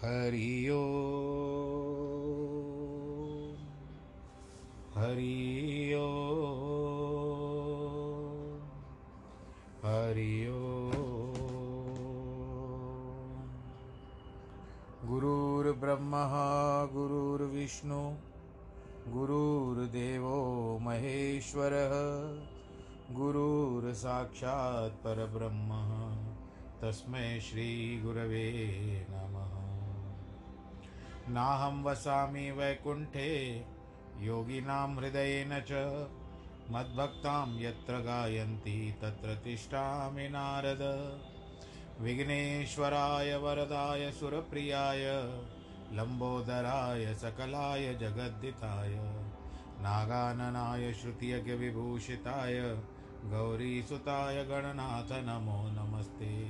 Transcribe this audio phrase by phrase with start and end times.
[0.00, 0.84] हरि ओ।
[4.94, 6.06] हरि ओ।
[9.84, 10.90] हरि ओ।
[15.08, 16.24] गुरुर्ब्रह्मा
[16.86, 18.16] गुरुर्विष्णु
[19.08, 21.90] गुरुर्देवो महेश्वरः
[23.14, 25.70] गुरुर्साक्षात् परब्रह्म।
[26.80, 28.50] तस्मै श्रीगुरवे
[31.30, 33.64] नाहं वसामि वैकुण्ठे,
[34.18, 35.72] योगिनां हृदयेन च।
[36.70, 40.80] मद्भक्तां यत्र गायन्ति, तत्र तिष्ठामि नारद।
[42.00, 45.04] विघ्नेश्वराय वरदाय, सुरप्रियाय,
[45.92, 48.94] लम्बोदराय, सकलाय, जगद्दिताय।
[49.82, 52.60] नागाननाय श्रुतियज्ञविभूषिताय
[53.24, 56.49] गौरीसुताय, गणनाथ नमो नमस्ते।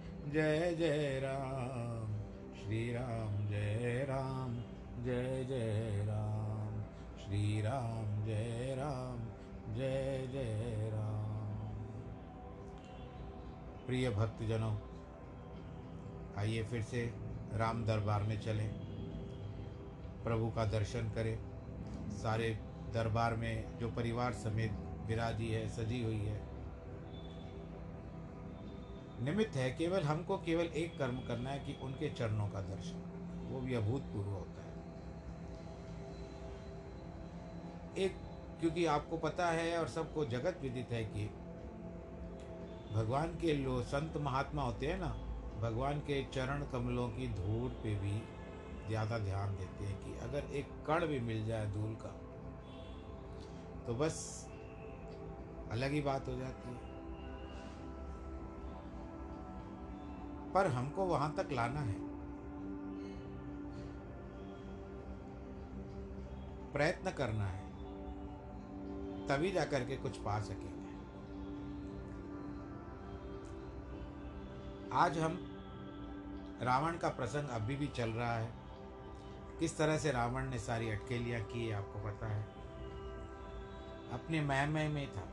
[0.33, 2.13] जय जय राम
[2.53, 4.53] श्री राम जय राम,
[5.03, 6.83] जय जय राम
[7.17, 9.19] श्री राम जय राम,
[9.75, 11.83] जय जय राम।
[13.87, 14.77] प्रिय भक्तजनों,
[16.37, 17.13] आइए फिर से
[17.53, 18.69] राम दरबार में चलें।
[20.23, 21.39] प्रभु का दर्शन करें।
[22.11, 22.49] सारे
[22.93, 24.71] दरबार में जो परिवार समेत
[25.07, 26.50] विराजी है, सजी हुई है
[29.21, 33.59] निमित्त है, केवल हमको केवल एक कर्म करना है कि उनके चरणों का दर्शन। वो
[33.61, 34.69] भी अभूतपूर्व होता है।
[37.97, 38.15] एक,
[38.59, 41.29] क्योंकि आपको पता है और सबको जगत विदित है कि
[42.93, 45.15] भगवान के लो, संत महात्मा होते हैं ना,
[45.61, 48.21] भगवान के चरण कमलों की धूल पे भी
[48.87, 52.09] ज़्यादा ध्यान देते हैं कि अगर एक कण भी मिल जाए धूल का
[53.87, 54.17] तो बस
[55.71, 56.90] अलग ही बात हो जाती है।
[60.53, 61.95] पर हमको वहाँ तक लाना है।
[66.73, 67.69] प्रयत्न करना है,
[69.27, 70.71] तभी जा करके कुछ पा सकेंगे।
[74.93, 75.47] आज हम
[76.61, 78.53] रावण का प्रसंग अभी भी चल रहा है।
[79.59, 82.43] किस तरह से रावण ने सारी अटकेलियाँ की आपको पता है?
[84.11, 85.27] अपने मय में था।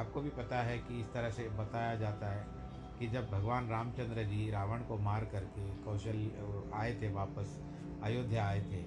[0.00, 2.63] आपको भी पता है कि इस तरह से बताया जाता है।
[3.04, 6.30] कि जब भगवान रामचंद्र जी रावण को मार करके कौशल
[6.74, 7.62] आए थे वापस,
[8.02, 8.82] अयोध्या आए थे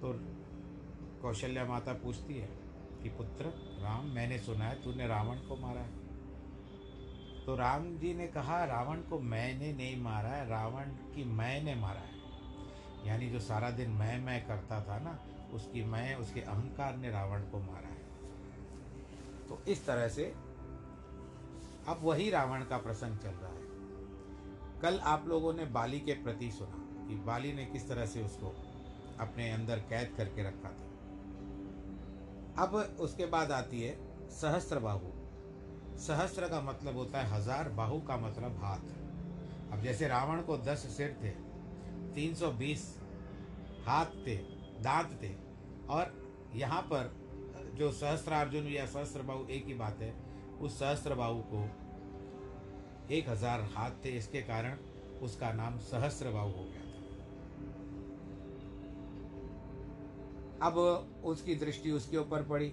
[0.00, 0.12] तो
[1.22, 2.48] कौशल्या माता पूछती है
[3.02, 3.44] कि, पुत्र,
[3.82, 5.90] राम, मैंने सुना है तूने रावण को मारा है।
[7.46, 12.00] तो राम जी ने कहा, रावण को मैंने नहीं मारा है, रावण की मैंने मारा
[12.00, 12.14] है।
[13.06, 15.18] यानी जो सारा दिन मैं मैं करता था ना,
[15.52, 18.02] उसकी मैं, उसके अहंकार ने रावण को मारा है।
[19.48, 20.45] तो इस तरह से
[21.88, 23.64] अब वही रावण का प्रसंग चल रहा है।
[24.82, 28.54] कल आप लोगों ने बाली के प्रति सुना कि बाली ने किस तरह से उसको
[29.20, 30.84] अपने अंदर कैद करके रखा था।
[32.58, 33.96] अब उसके बाद आती है
[34.30, 35.12] सहस्त्र बाहु।
[35.98, 40.86] सहस्त्र का मतलब होता है हज़ार, बाहु का मतलब हाथ। अब जैसे रावण को दस
[40.96, 41.30] सिर थे,
[42.14, 42.82] तीन सौ बीस
[43.86, 44.36] हाथ थे,
[44.82, 45.34] दांत थे,
[45.88, 46.12] और
[46.54, 47.10] यहाँ पर
[47.74, 50.14] जो सहस्त्रार्जुन या सहस्त्र बाहु एक ही बात है
[50.60, 51.68] उस सहस्त्रबाहु को
[53.14, 54.78] एक हज़ार हाथ थे, इसके कारण
[55.22, 56.84] उसका नाम सहस्त्रबाहु हो गया था।
[60.60, 60.74] अब
[61.24, 62.68] उसकी दृष्टि उसके ऊपर पड़ी।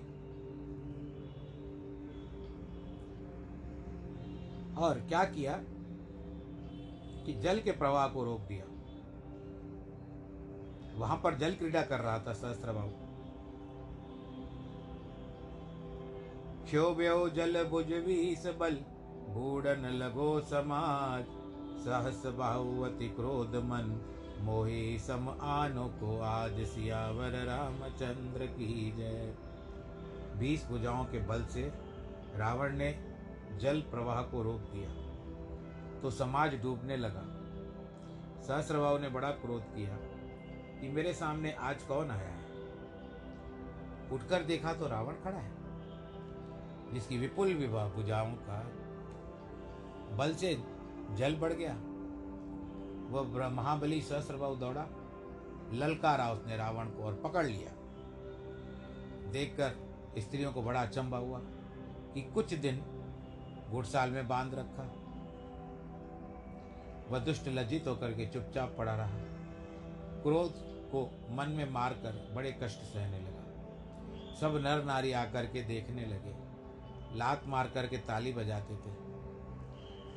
[4.78, 5.54] और क्या किया
[7.26, 8.66] कि जल के प्रवाह को रोक दिया।
[10.98, 12.90] वहाँ पर जल क्रीड़ा कर रहा था सहस्त्र बाहू
[16.74, 17.64] जल
[18.60, 18.75] बल,
[19.30, 21.25] बूढ़न लगो समाज।
[21.84, 23.92] सहस बाहुवती क्रोध मन,
[24.42, 29.36] मोहि सम आनो को आज सियावर रामचंद्र की जय।
[30.40, 31.72] बीस भुजाओं के बल से
[32.36, 32.92] रावण ने
[33.58, 34.90] जल प्रवाह को रोक दिया
[36.02, 37.25] तो समाज डूबने लगा।
[38.44, 39.98] सहस्रभाव ने बड़ा क्रोध किया
[40.81, 42.44] कि मेरे सामने आज कौन आया है?
[44.12, 45.62] उठकर देखा तो रावण खड़ा है।
[46.94, 48.72] जिसकी विपुल विवाह भुजाओं का
[50.16, 50.63] बल से
[51.12, 51.74] जल बढ़ गया।
[53.10, 54.86] वह महाबली सहस्रभाव दौड़ा।
[55.74, 57.72] ललकारा उसने रावण को और पकड़ लिया।
[59.31, 61.40] देखकर स्त्रियों को बड़ा अचंबा हुआ
[62.13, 62.86] कि कुछ दिन
[63.72, 64.84] घुड़साल में बाँध रखा।
[67.10, 69.19] वह दुष्ट लज्जित होकर के चुपचाप पड़ा रहा।
[70.24, 70.54] क्रोध
[70.92, 73.44] को मन में मारकर बड़े कष्ट सहने लगा।
[74.36, 76.43] सब नर नारी आकर के देखने लगे।
[77.15, 78.92] लात मार करके ताली बजाते थे।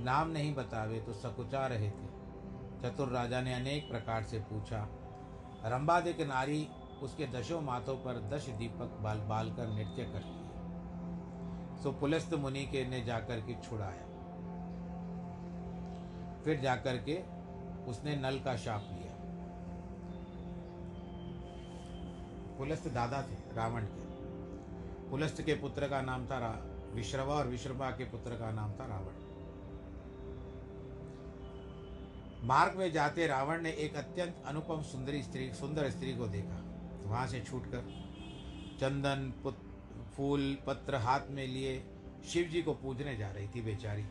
[0.04, 2.06] नाम नहीं बतावे तो सकुचा रहे थे।
[2.82, 4.88] चतुर राजा ने अनेक प्रकार से पूछा
[5.64, 6.68] रंबादिक नारी
[7.02, 12.64] उसके दशों माथों पर दश दीपक बाल बाल कर नृत्य करती है। सो पुलस्त मुनि
[12.64, 14.04] के ने जाकर के छुड़ाया।
[16.44, 17.16] फिर जाकर के
[17.86, 19.12] उसने नल का शाप लिया।
[22.58, 24.04] पुलस्त दादा थे, रावण के।
[25.10, 26.38] पुलस्त के पुत्र का नाम था
[26.94, 29.24] विश्रवा और विश्रवा के पुत्र का नाम था रावण।
[32.46, 36.62] मार्ग में जाते रावण ने एक अत्यंत अनुपम सुंदरी स्त्री सुंदर स्त्री को देखा।
[37.04, 37.82] वहाँ से छूटकर
[38.80, 39.58] चंदन पुत,
[40.16, 41.84] फूल पत्र हाथ में लिए
[42.28, 44.04] शिव जी को पूजने जा रही थी बेचारी।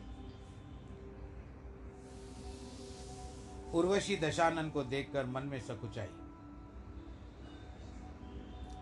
[3.74, 6.08] उर्वशी दशानन को देखकर मन में सकुचाई।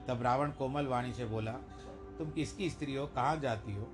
[0.08, 1.52] तब रावण कोमल वाणी से बोला
[2.18, 3.06] तुम किसकी स्त्री हो?
[3.06, 3.88] कहाँ जाती हो?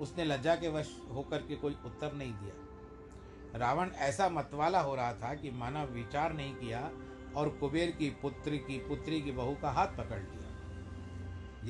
[0.00, 2.54] उसने लज्जा के वश होकर के कोई उत्तर नहीं दिया।
[3.58, 6.90] रावण ऐसा मतवाला हो रहा था कि माना विचार नहीं किया
[7.36, 10.48] और कुबेर की पुत्री की पुत्री की बहू का हाथ पकड़ लिया।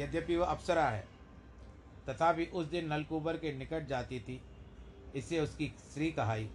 [0.05, 1.09] यद्यपि वह अप्सरा है,
[2.09, 4.43] तथापि उस दिन नलकुबर के निकट जाती थी।
[5.15, 6.51] इससे उसकी स्त्री कहाई।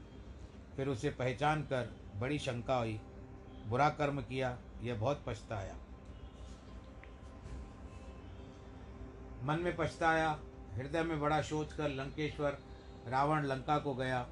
[0.76, 3.02] फिर उसे पहचान कर बड़ी शंका हुई।
[3.68, 5.76] बुरा कर्म किया, यह बहुत पछताया।
[9.44, 10.40] मन में पछताया,
[10.76, 12.58] हृदय में बड़ा सोच कर लंकेश्वर
[13.08, 14.28] रावण लंका को गया।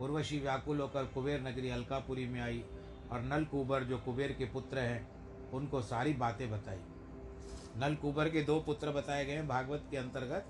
[0.00, 2.64] उर्वशी व्याकुल होकर कुबेर नगरी अलकापुरी में आई
[3.12, 5.08] और नल कुबर जो कुबेर के पुत्र हैं,
[5.50, 6.78] उनको सारी बातें बताई।
[7.76, 10.46] नल कुबर के दो पुत्र बताए गए भागवत के अंतर्गत।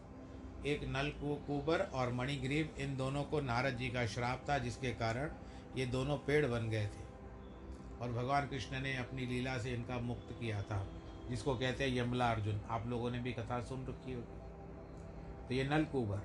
[0.67, 5.31] एक नल कुबर और मणिग्रीव, इन दोनों को नारद जी का श्राप था, जिसके कारण
[5.77, 7.07] ये दोनों पेड़ बन गए थे।
[8.01, 10.87] और भगवान कृष्ण ने अपनी लीला से इनका मुक्त किया था।
[11.31, 15.65] जिसको कहते हैं यमला अर्जुन। आप लोगों ने भी कथा सुन रखी होगी। तो ये
[15.65, 16.21] नलकूबर।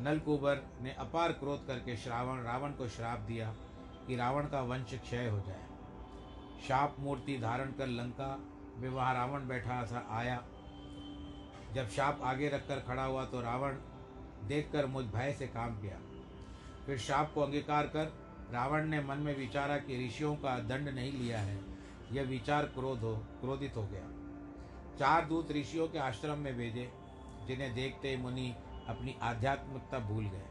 [0.00, 3.54] नलकूबर ने अपार क्रोध करके श्रावण, रावण को श्राप दिया
[4.06, 5.64] कि रावण का वंश क्षय हो जाए।
[6.68, 8.38] शाप मूर्ति धारण कर लंका
[8.76, 10.42] में वहाँ रावण बैठा था, आया।
[11.74, 13.76] जब शाप आगे रखकर खड़ा हुआ तो रावण
[14.48, 15.98] देखकर मुझ भय से काम किया।
[16.86, 18.12] फिर शाप को अंगीकार कर
[18.52, 21.73] रावण ने मन में विचारा कि ऋषियों का दंड नहीं लिया है।
[22.14, 24.10] यह विचार क्रोध हो, क्रोधित हो गया।
[24.98, 26.92] चार दूत ऋषियों के आश्रम में भेजे,
[27.46, 28.54] जिन्हें देखते मुनि
[28.88, 30.46] अपनी आध्यात्मिकता भूल गए।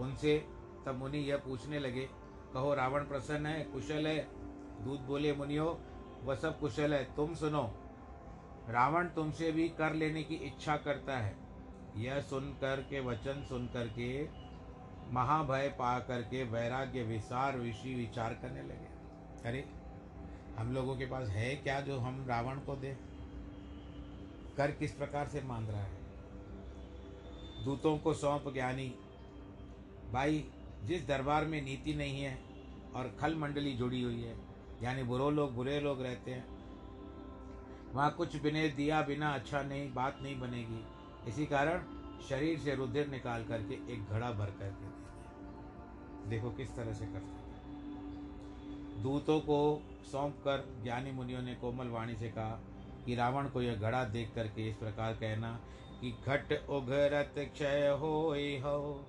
[0.00, 0.48] उनसे
[0.86, 2.08] तब मुनि यह पूछने लगे,
[2.54, 4.28] कहो, रावण प्रसन्न है, कुशल है?
[4.84, 5.80] दूध बोले, मुनियो,
[6.22, 7.74] वह सब कुशल है, तुम सुनो।
[8.68, 11.36] रावण तुमसे भी कर लेने की इच्छा करता है।
[11.96, 14.28] यह सुनकर के वचन सुन करके,
[15.12, 18.88] महाभय पा करके वैराग्य विसार विषय विचार करने लगे।
[19.48, 19.79] अरे
[20.60, 22.96] हम लोगों के पास है क्या जो हम रावण को दे?
[24.56, 27.64] कर किस प्रकार से मान रहा है?
[27.64, 28.94] दूतों को सौंप ज्ञानी।
[30.12, 30.44] भाई,
[30.84, 32.38] जिस दरबार में नीति नहीं है
[32.94, 34.36] और खल मंडली जुड़ी हुई है,
[34.82, 36.44] यानी बुरो लोग बुरे लोग रहते हैं,
[37.94, 40.84] वहाँ कुछ बिने दिया बिना अच्छा नहीं, बात नहीं बनेगी।
[41.28, 41.82] इसी कारण
[42.28, 44.88] शरीर से रुधिर निकाल करके एक घड़ा भर करके
[46.30, 47.38] देखो किस तरह से करते
[49.02, 49.58] दूतों को
[50.04, 52.60] सौंप कर ज्ञानी मुनियों ने कोमल वाणी से कहा
[53.06, 55.60] कि रावण को यह घड़ा देख करके इस प्रकार कहना
[56.00, 59.06] कि घट उघरत क्षय हो,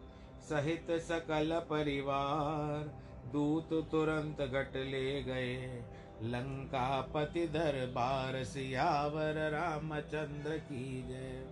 [0.49, 2.83] सहित सकल परिवार
[3.31, 5.83] दूत तुरंत घट ले गए।
[6.23, 11.45] लंकापति दरबार सियावर रामचंद्र की जय।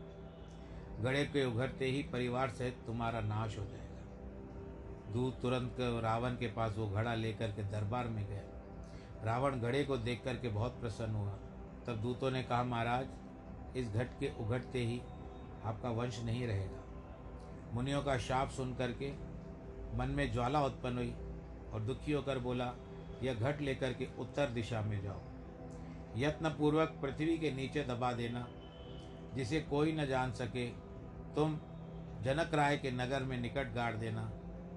[1.01, 6.75] घड़े के उघरते ही परिवार सहित तुम्हारा नाश हो जाएगा। दूत तुरंत रावण के पास
[6.77, 8.48] वो घड़ा लेकर के दरबार में गया।
[9.23, 11.31] रावण घड़े को देख करके बहुत प्रसन्न हुआ।
[11.87, 13.07] तब दूतों ने कहा, महाराज,
[13.77, 15.01] इस घट के उघटते ही
[15.63, 16.83] आपका वंश नहीं रहेगा।
[17.73, 19.11] मुनियों का शाप सुन करके
[19.97, 21.11] मन में ज्वाला उत्पन्न हुई
[21.73, 22.73] और दुखी होकर बोला,
[23.23, 25.21] यह घट लेकर के उत्तर दिशा में जाओ।
[26.17, 28.47] यत्न पूर्वक पृथ्वी के नीचे दबा देना,
[29.35, 30.67] जिसे कोई न जान सके।
[31.35, 31.59] तुम
[32.21, 34.31] जनक राय के नगर में निकट गाड़ देना।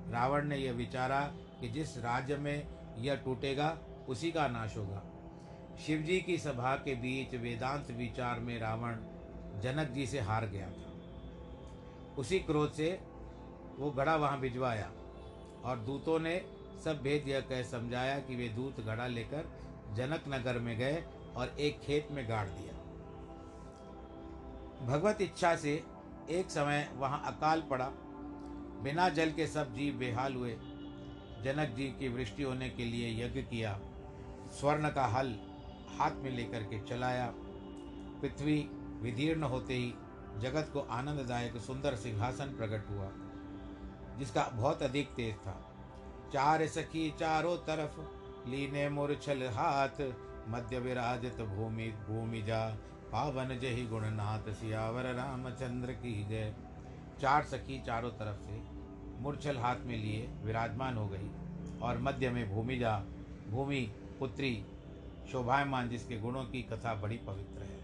[0.09, 1.21] रावण ने यह विचारा
[1.61, 2.69] कि जिस राज्य में
[2.99, 3.69] यह टूटेगा
[4.09, 5.03] उसी का नाश होगा।
[5.87, 8.97] शिवजी की सभा के बीच वेदांत विचार में रावण
[9.61, 10.93] जनक जी से हार गया था।
[12.19, 13.01] उसी क्रोध से
[13.79, 14.91] वो घड़ा वहाँ भिजवाया
[15.65, 16.47] और दूतों ने
[16.85, 19.53] सब भेद यह कह समझाया कि वे दूत घड़ा लेकर
[19.95, 21.05] जनक नगर में गए
[21.37, 22.73] और एक खेत में गाड़ दिया।
[24.87, 25.85] भगवत इच्छा से
[26.31, 27.89] एक समय वहाँ अकाल पड़ा।
[28.83, 30.53] बिना जल के सब जीव बेहाल हुए।
[31.45, 33.81] जनक जी की वृष्टि होने के लिए यज्ञ किया।
[34.53, 35.35] स्वर्ण का हल
[35.99, 37.33] हाथ में लेकर के चलाया।
[38.23, 38.59] पृथ्वी
[39.03, 39.93] विदीर्ण होते ही
[40.39, 43.11] जगत को आनंददायक सुंदर सिंहासन प्रकट हुआ,
[44.19, 45.61] जिसका बहुत अधिक तेज था।
[46.33, 50.01] चार सखी चारों तरफ़ लीने मूर्छल हाथ,
[50.49, 52.67] मध्य विराजित भूमि भूमि जा।
[53.13, 56.55] पावन जही गुणनाथ सियावर रामचंद्र की जय।
[57.21, 58.61] चार सखी चारों तरफ़ से
[59.23, 61.31] मूर्छल हाथ में लिए विराजमान हो गई
[61.83, 62.97] और मध्य में भूमि जा।
[63.51, 63.81] भूमि
[64.23, 64.65] पुत्री
[65.33, 67.81] शोभायमान, जिसके गुणों की कथा बड़ी पवित्र है।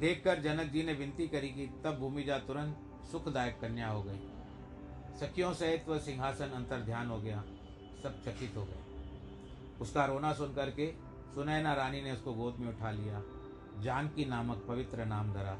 [0.00, 2.78] देखकर जनक जी ने विनती करी कि तब भूमिजा तुरंत
[3.12, 4.18] सुखदायक कन्या हो गई।
[5.20, 7.44] सखियों सहित वह सिंहासन अंतर ध्यान हो गया,
[8.02, 8.82] सब चकित हो गए।
[9.80, 10.92] उसका रोना सुन करके
[11.34, 13.22] सुनैना रानी ने उसको गोद में उठा लिया।
[13.80, 15.58] जानकी नामक पवित्र नाम धरा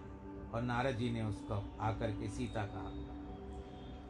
[0.55, 2.91] और नारद जी ने उसको आकर के सीता कहा।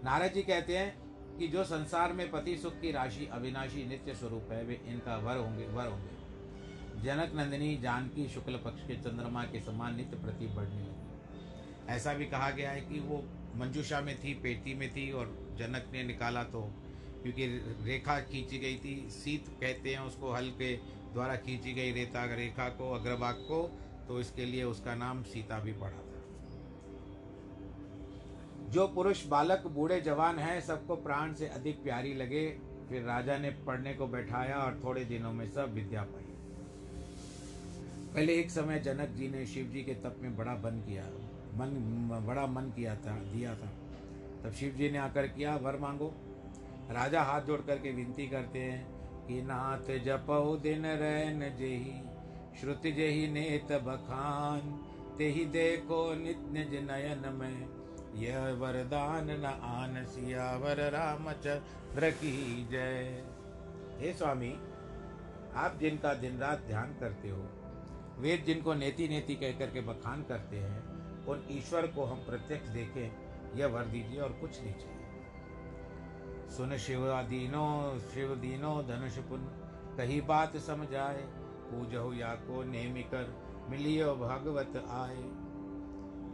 [0.05, 1.04] नारद जी कहते हैं
[1.39, 5.37] कि जो संसार में पति सुख की राशि अविनाशी नित्य स्वरूप है, वे इनका वर
[5.37, 10.81] होंगे वर होंगे। जनक नंदिनी जानकी शुक्ल पक्ष के चंद्रमा के समान नित्य प्रति बढ़ने
[10.81, 13.23] लगी। ऐसा भी कहा गया है कि वो
[13.57, 15.27] मंजूषा में थी, पेटी में थी और
[15.59, 16.61] जनक ने निकाला तो
[17.23, 17.47] क्योंकि
[17.85, 20.75] रेखा खींची गई थी, सीत कहते हैं उसको, हल के
[21.13, 23.63] द्वारा खींची गई रेता, रेखा को, अग्रभाग को
[24.09, 26.04] तो इसके लिए उसका नाम सीता भी पड़ा।
[28.75, 32.47] जो पुरुष बालक बूढ़े जवान हैं, सबको प्राण से अधिक प्यारी लगे।
[32.89, 36.25] फिर राजा ने पढ़ने को बैठाया और थोड़े दिनों में सब विद्या पाई।
[38.15, 41.05] पहले एक समय जनक जी ने शिव जी के तप में बड़ा बन किया,
[41.55, 43.71] मन, बड़ा मन किया था, दिया था।
[44.45, 46.15] तब शिव जी ने आकर किया, वर मांगो।
[46.91, 48.87] राजा हाथ जोड़ करके विनती करते हैं,
[49.27, 52.03] कि नाथ जपो दिन रैन जेही,
[52.61, 54.61] श्रुति जेही नेत बखान
[55.19, 57.74] ते ही देखो नित्य नयन में
[58.15, 63.25] यह वरदान न आन सियावर रामचंद्र की जय।
[63.99, 64.53] हे स्वामी,
[65.55, 67.47] आप जिनका दिन रात ध्यान करते हो
[68.19, 70.83] वेद जिनको नेति नेति कह करके बखान करते हैं,
[71.27, 73.17] उन ईश्वर को हम प्रत्यक्ष देखें,
[73.57, 79.41] यह वर दीजिए और कुछ नहीं चाहिए। सुन शिव दीनो शिव दीनो धनुष पुन,
[79.97, 81.23] कही बात समझाए
[81.71, 83.35] पूजो या को नेमि कर,
[83.71, 85.23] मिलियो भगवत आए।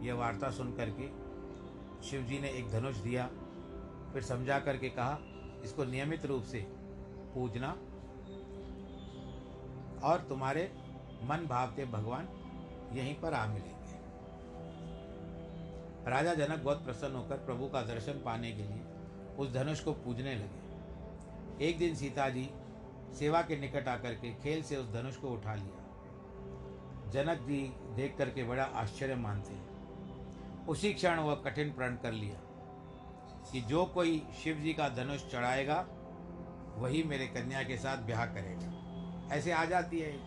[0.07, 1.20] यह वार्ता सुन करके
[2.01, 3.25] शिव जी ने एक धनुष दिया,
[4.13, 5.19] फिर समझा करके कहा,
[5.63, 6.59] इसको नियमित रूप से
[7.33, 7.69] पूजना
[10.03, 10.63] और तुम्हारे
[11.23, 12.27] मन भावते भगवान
[12.93, 13.79] यहीं पर आ मिलेंगे।
[16.11, 18.81] राजा जनक बहुत प्रसन्न होकर प्रभु का दर्शन पाने के लिए
[19.39, 22.49] उस धनुष को पूजने लगे। एक दिन सीता जी
[23.13, 27.61] सेवा के निकट आकर के खेल से उस धनुष को उठा लिया। जनक जी
[27.95, 29.70] देख करके बड़ा आश्चर्य मानते हैं।
[30.67, 32.39] उसी क्षण वह कठिन प्रण कर लिया
[33.51, 35.87] कि जो कोई शिव जी का धनुष चढ़ाएगा,
[36.77, 38.81] वही मेरे कन्या के साथ ब्याह करेगा।
[39.35, 40.17] ऐसे आ जाती है।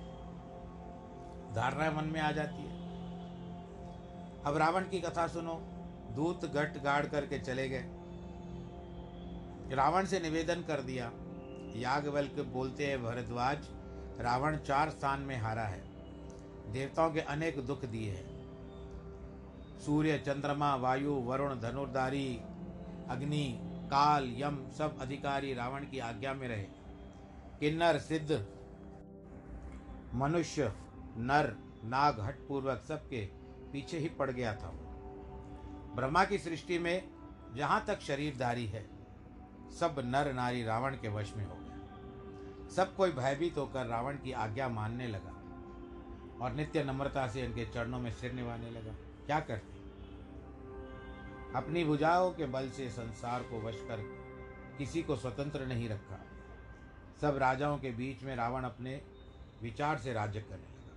[1.54, 2.84] धारणा मन में आ जाती है।
[4.42, 5.60] अब रावण की कथा सुनो।
[6.14, 7.84] दूत घट गाड़ करके चले गए।
[9.74, 11.12] रावण से निवेदन कर दिया,
[11.76, 13.58] यागवल्क बोलते हैं, भरद्वाज,
[14.20, 15.80] रावण चार स्थान में हारा है।
[16.72, 18.33] देवताओं के अनेक दुख दिए हैं।
[19.86, 22.40] सूर्य, चंद्रमा, वायु, वरुण, धनुर्धारी,
[23.08, 26.64] अग्नि, काल, यम, सब अधिकारी रावण की आज्ञा में रहे।
[27.60, 28.46] किन्नर, सिद्ध,
[30.14, 30.72] मनुष्य,
[31.16, 33.26] नर, नाग हट पूर्वक सबके
[33.72, 34.70] पीछे ही पड़ गया था।
[35.96, 37.08] ब्रह्मा की सृष्टि में
[37.54, 38.88] जहाँ तक शरीरधारी है,
[39.80, 41.64] सब नर, नारी रावण के वश में हो गए
[42.74, 45.32] सब कोई भयभीत होकर रावण की आज्ञा मानने लगा
[46.44, 48.92] और नित्य नम्रता से उनके चरणों में सिर निभाने लगा।
[49.26, 49.73] क्या करते?
[51.54, 53.96] अपनी भुजाओं के बल से संसार को वश कर
[54.78, 56.20] किसी को स्वतंत्र नहीं रखा।
[57.20, 59.02] सब राजाओं के बीच में रावण अपने
[59.62, 60.94] विचार से राज्य करने लगा।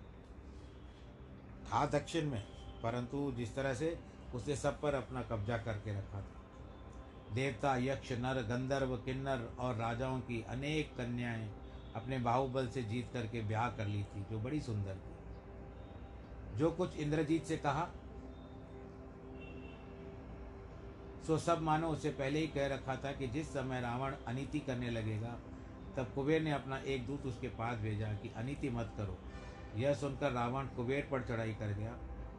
[1.64, 2.42] था दक्षिण में,
[2.84, 4.00] परंतु जिस तरह से
[4.36, 6.42] उसने सब पर अपना कब्जा करके रखा था।
[7.34, 11.52] देवता, यक्ष, नर, गंधर्व, किन्नर और राजाओं की अनेक कन्याएँ
[11.96, 15.18] अपने बाहुबल से जीत करके ब्याह कर ली थी, जो बड़ी सुंदर थी।
[16.58, 17.90] जो कुछ इंद्रजीत से कहा
[21.28, 24.90] सो सब मानो उससे पहले ही कह रखा था कि जिस समय रावण अनिति करने
[24.90, 25.34] लगेगा,
[25.98, 29.18] तब कुबेर ने अपना एक दूत उसके पास भेजा कि अनिति मत करो।
[29.78, 31.98] यह सुनकर रावण कुबेर पर चढ़ाई कर गया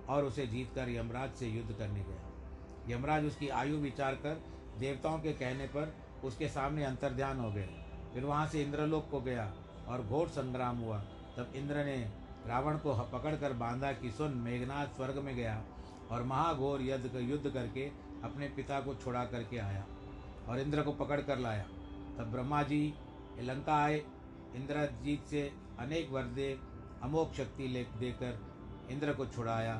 [0.08, 4.40] और उसे जीतकर यमराज से युद्ध करने गया। यमराज उसकी आयु विचार कर
[4.78, 7.68] देवताओं के कहने पर उसके सामने अंतर्ध्यान हो गए।
[8.14, 9.52] फिर वहाँ से इंद्रलोक को गया
[9.88, 10.98] और घोर संग्राम हुआ।
[11.36, 11.96] तब इंद्र ने
[12.46, 15.62] रावण को पकड़कर बांधा कि सुन मेघनाथ स्वर्ग में गया
[16.10, 17.90] और महाघोर युद्ध युद्ध करके
[18.24, 19.86] अपने पिता को छुड़ा करके आया
[20.48, 21.62] और इंद्र को पकड़ कर लाया।
[22.18, 22.94] तब ब्रह्मा जी
[23.40, 23.98] लंका आए।
[24.54, 26.58] इंद्रजीत से अनेक वर दे
[27.02, 28.38] अमोक शक्ति ले, देकर
[28.90, 29.74] इंद्र को छुड़ाया।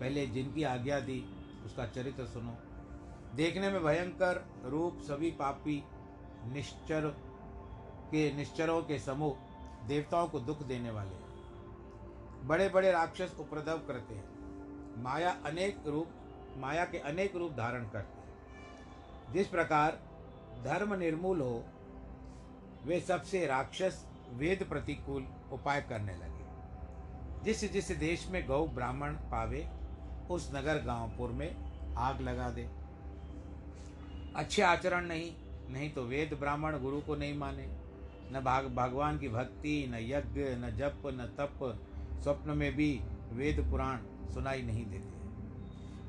[0.00, 1.24] पहले जिनकी आज्ञा दी,
[1.64, 2.56] उसका चरित्र सुनो।
[3.34, 5.84] देखने में भयंकर रूप सभी पापी
[6.46, 7.08] निश्चर
[8.10, 9.36] के, निश्चरों के समूह
[9.86, 11.22] देवताओं को दुख देने वाले
[12.46, 16.08] बड़े बड़े राक्षस उपद्रव करते हैं। माया अनेक रूप
[16.56, 18.24] माया के अनेक रूप धारण करते हैं।
[19.32, 19.92] जिस प्रकार
[20.64, 21.64] धर्म निर्मूल हो,
[22.84, 26.44] वे सबसे राक्षस, वेद प्रतिकूल उपाय करने लगे।
[27.44, 29.70] जिस जिस देश में गौ ब्राह्मण पावे,
[30.30, 32.70] उस नगर गांवपुर में आग लगा दे।
[34.36, 35.36] अच्छे आचरण नहीं
[35.68, 37.76] नहीं तो वेद ब्राह्मण गुरु को नहीं माने।
[38.32, 41.80] न भाग, भगवान की भक्ति, न यज्ञ, न जप, न तप,
[42.22, 43.98] स्वप्न में भी वेद पुराण
[44.30, 45.13] सुनाई नहीं देते।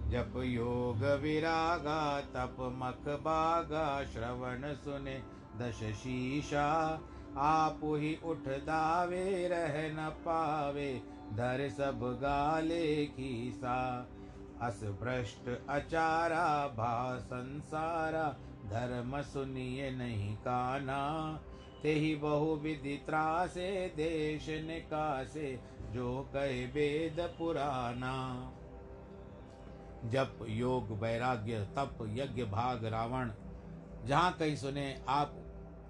[0.05, 5.23] जप योग विरागा, तप मख बागा, श्रवण सुने
[5.57, 7.01] दश शीशा।
[7.37, 11.01] आप ही उठ दावे, रह न पावे,
[11.33, 14.07] धर सब गाले खीसा
[14.61, 18.37] अस भ्रष्ट अचारा, भा संसारा,
[18.69, 21.39] धर्म सुनिए नहीं काना।
[21.81, 25.59] ते ही बहु विधि त्रासे, देश निकासे,
[25.91, 28.51] जो कहे वेद पुराना।
[30.09, 33.31] जप, योग, वैराग्य, तप, यज्ञ, भाग, रावण,
[34.05, 35.35] जहाँ कहीं सुने, आप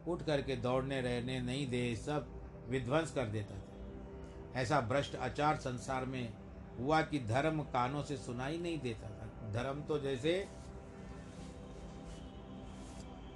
[0.07, 2.27] उठ करके दौड़ने, रहने नहीं दे, सब
[2.69, 6.33] विध्वंस कर देता था। ऐसा भ्रष्ट आचार संसार में
[6.79, 10.47] हुआ कि धर्म कानों से सुनाई नहीं देता था। धर्म तो जैसे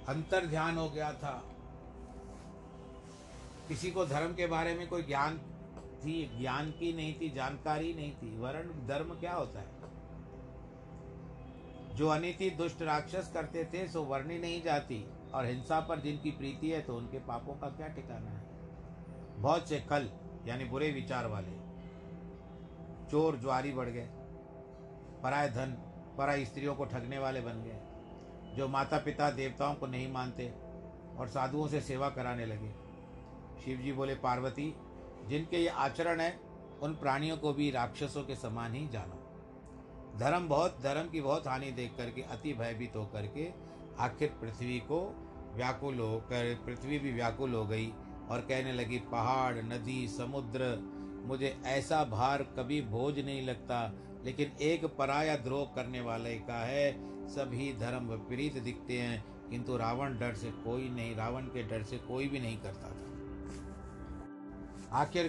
[0.08, 1.44] अंतर ध्यान हो गया था।
[3.68, 5.38] किसी को धर्म के बारे में कोई ज्ञान
[6.04, 9.80] थी, ज्ञान की नहीं थी, जानकारी नहीं थी। वर्ण, धर्म क्या होता है?
[12.00, 16.70] जो अनिति दुष्ट राक्षस करते थे, सो वर्णी नहीं जाती। और हिंसा पर जिनकी प्रीति
[16.70, 18.44] है तो उनके पापों का क्या ठिकाना है?
[19.36, 20.10] बहुत से कल
[20.46, 21.52] यानी बुरे विचार वाले।
[23.10, 24.08] चोर ज्वारी बढ़ गए।
[25.22, 25.72] पराय धन,
[26.18, 27.80] पराय स्त्रियों को ठगने वाले बन गए।
[28.56, 30.48] जो माता पिता देवताओं को नहीं मानते
[31.18, 32.74] और साधुओं से सेवा कराने लगे।
[33.64, 34.74] शिव जी बोले, पार्वती,
[35.26, 36.40] जिनके ये आचरण है,
[36.82, 39.19] उन प्राणियों को भी राक्षसों के समान ही जानो।
[40.18, 43.48] धर्म बहुत, धर्म की बहुत हानि देख करके, अति भयभीत होकर के
[43.98, 45.00] आखिर पृथ्वी को
[45.54, 47.92] व्याकुल होकर पृथ्वी भी व्याकुल हो गई
[48.30, 50.76] और कहने लगी, पहाड़, नदी, समुद्र,
[51.26, 53.92] मुझे ऐसा भार कभी बोझ नहीं लगता,
[54.24, 60.18] लेकिन एक पराया द्रोह करने वाले का है। सभी धर्म विपरीत दिखते हैं, किंतु रावण
[60.18, 63.06] डर से कोई नहीं, रावण के डर से कोई भी नहीं करता था।
[64.92, 65.28] आखिर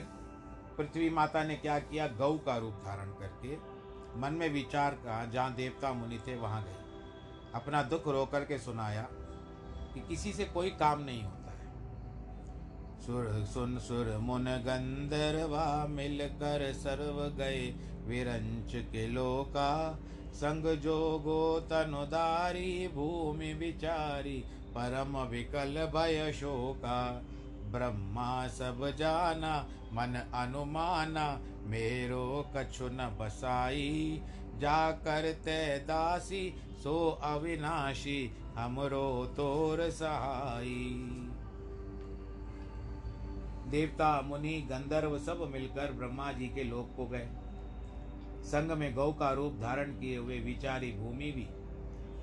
[0.78, 2.08] पृथ्वी माता ने क्या किया?
[2.08, 3.56] गऊ का रूप धारण करके
[4.18, 6.76] मन में विचार का, जहाँ देवता मुनि थे, वहाँ गए
[7.56, 9.02] अपना दुख रो करके सुनाया
[9.94, 11.72] कि किसी से कोई काम नहीं होता है।
[13.06, 17.74] सुर, सुन, सुर, मुन गंधर्वा मिलकर सर्व गए
[18.06, 20.00] विरंच के लोका।
[20.34, 27.24] संग जोगो तनुदारी, भूमि विचारी, परम विकल भय शोका।
[27.72, 34.22] ब्रह्मा सब जाना, मन अनुमाना, मेरो कछु न बसाई।
[34.58, 36.54] जा करते दासी,
[36.84, 41.18] सो अविनाशी, हमरो तोर सहाई।
[43.68, 47.30] देवता, मुनि, गंधर्व सब मिलकर ब्रह्मा जी के लोक को गए।
[48.44, 51.48] संग में गौ का रूप धारण किए हुए विचारी भूमि भी।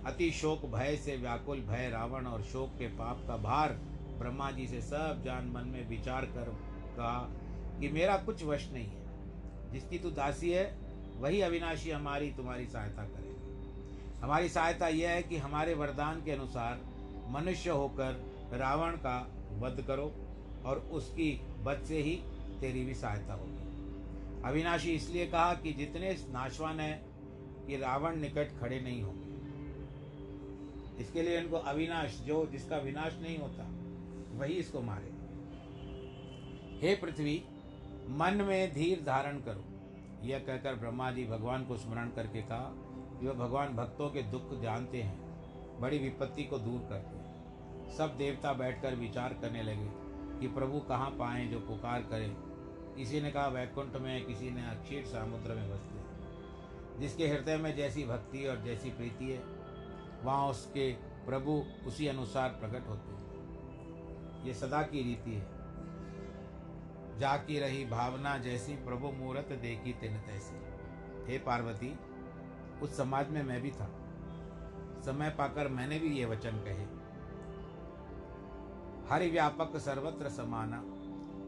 [0.06, 3.78] अति शोक, भय से व्याकुल, भय रावण और शोक के पाप का भार
[4.18, 6.56] ब्रह्मा जी से सब जान मन में विचार कर
[6.96, 7.18] कहा
[7.80, 9.08] कि मेरा कुछ वश नहीं है।
[9.72, 10.78] जिसकी तू दासी है,
[11.16, 16.80] वही अविनाशी हमारी तुम्हारी सहायता करेगा। हमारी सहायता यह है कि हमारे वरदान के अनुसार
[17.28, 20.12] मनुष्य होकर रावण का वध करो
[20.64, 22.22] और उसकी वध से ही
[22.60, 23.58] तेरी भी सहायता होगी।
[24.44, 27.06] अविनाशी इसलिए कहा कि जितने नाशवान हैं
[27.66, 29.28] कि रावण निकट खड़े नहीं होंगे।
[31.02, 33.77] इसके लिए इनको अविनाश, जो जिसका विनाश नहीं होता
[34.38, 35.10] वही इसको मारे।
[36.80, 37.44] हे पृथ्वी,
[38.08, 39.64] मन में धीर धारण करो।
[40.26, 42.72] यह कहकर ब्रह्मा जी भगवान को स्मरण करके कहा
[43.20, 48.16] कि वह भगवान भक्तों के दुख जानते हैं, बड़ी विपत्ति को दूर करते हैं। सब
[48.16, 49.88] देवता बैठकर विचार करने लगे
[50.40, 52.34] कि प्रभु कहाँ पाए जो पुकार करें।
[52.96, 56.06] किसी ने कहा, वैकुंठ में किसी ने अक्षीर समुद्र में बसते हैं
[57.00, 59.42] जिसके हृदय में जैसी भक्ति और जैसी प्रीति है,
[60.22, 60.92] वहाँ उसके
[61.26, 63.27] प्रभु उसी अनुसार प्रकट होते हैं।
[64.44, 65.58] ये सदा की रीति है।
[67.18, 70.56] जाकी रही भावना जैसी प्रभु मूर्त देखी तिन तैसी।
[71.32, 71.98] हे पार्वती,
[72.82, 73.90] उस समाज में मैं भी था।
[75.04, 76.98] समय पाकर मैंने भी ये वचन कहे।
[79.10, 80.82] हरि व्यापक सर्वत्र समाना,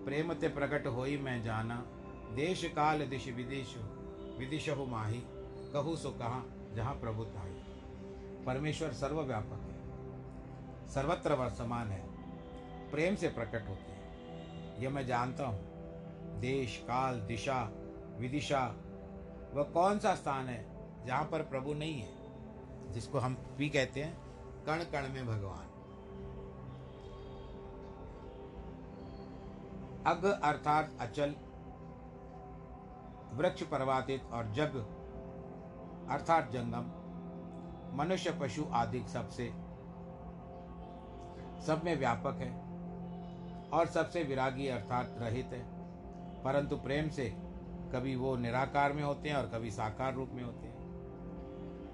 [0.05, 1.87] प्रेम ते प्रकट होई मैं जाना।
[2.35, 3.76] देश काल दिश विदेश
[4.38, 5.22] विदिश हो माही,
[5.72, 7.62] कहू सो कहा जहाँ प्रभु ताई
[8.46, 9.81] परमेश्वर सर्वव्यापक है।
[10.88, 12.10] सर्वत्र समान है।
[12.90, 17.62] प्रेम से प्रकट होते हैं। यह मैं जानता हूँ। देश, काल, दिशा,
[18.18, 18.66] विदिशा,
[19.55, 20.64] वह कौन सा स्थान है
[21.07, 24.16] जहाँ पर प्रभु नहीं है, जिसको हम भी कहते हैं
[24.66, 25.66] कण कण में भगवान।
[30.07, 31.35] अग अर्थात अचल,
[33.33, 34.76] वृक्ष पर्वातित और जग,
[36.11, 36.90] अर्थात जंगम,
[37.98, 39.48] मनुष्य, पशु आदि सबसे,
[41.62, 42.69] सब में व्यापक है।
[43.72, 45.80] और सबसे विरागी अर्थात रहित है।
[46.42, 47.35] परंतु प्रेम से
[47.92, 50.80] कभी वो निराकार में होते हैं और कभी साकार रूप में होते हैं।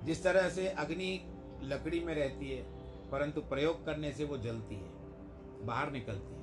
[0.05, 2.63] जिस तरह से अग्नि लकड़ी में रहती है,
[3.11, 4.91] परंतु प्रयोग करने से वो जलती है,
[5.67, 6.37] बाहर निकलती है।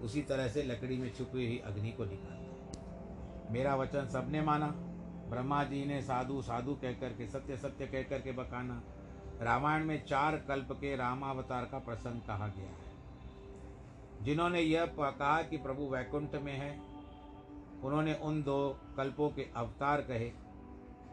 [0.00, 2.54] उसी तरह से लकड़ी में छुपी हुई अग्नि को निकालता है।
[3.52, 4.66] मेरा वचन सबने माना।
[5.30, 8.82] ब्रह्मा जी ने साधु साधु कहकर के, सत्य सत्य कहकर के बकाना।
[9.42, 12.83] रामायण में चार कल्प के रामावतार का प्रसंग कहा गया है।
[14.24, 16.80] जिन्होंने यह कहा कि प्रभु वैकुंठ में है,
[17.82, 20.32] उन्होंने उन दो कल्पों के अवतार कहे,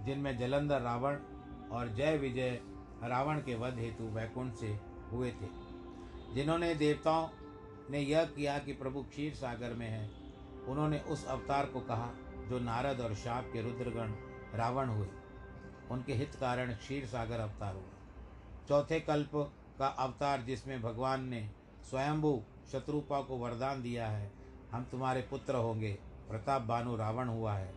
[0.05, 1.15] जिनमें जलंधर रावण
[1.71, 2.61] और जय विजय
[3.03, 4.79] रावण के वध हेतु वैकुंठ से
[5.11, 5.47] हुए थे।
[6.33, 7.29] जिन्होंने देवताओं
[7.89, 10.11] ने यह किया कि प्रभु क्षीर सागर में है,
[10.67, 12.11] उन्होंने उस अवतार को कहा,
[12.49, 14.11] जो नारद और शाप के रुद्रगण
[14.57, 15.07] रावण हुए।
[15.91, 17.91] उनके हित कारण क्षीर सागर अवतार हुआ।
[18.67, 19.31] चौथे कल्प
[19.79, 21.49] का अवतार जिसमें भगवान ने
[21.89, 24.31] स्वयंभू शत्रुपा को वरदान दिया है।
[24.71, 25.91] हम तुम्हारे पुत्र होंगे।
[26.29, 27.73] प्रताप भानु रावण हुआ है।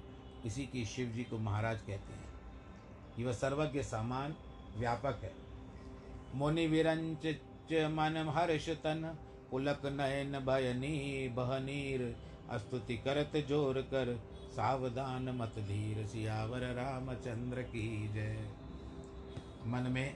[0.47, 2.33] इसी की शिव जी को महाराज कहते हैं।
[3.18, 4.35] यह सर्वज्ञ सामान
[4.77, 5.33] व्यापक है।
[6.35, 7.27] मुनि विरंच
[7.73, 9.16] मन हर्ष तन,
[9.51, 12.16] पुलक नयन भयनी बहनीर
[12.53, 14.14] स्तुति करत ज़ोर कर,
[14.53, 18.49] सावधान मत धीर, सियावर रामचंद्र की जय।
[19.66, 20.14] मन में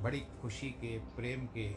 [0.00, 1.68] बड़ी खुशी के, प्रेम के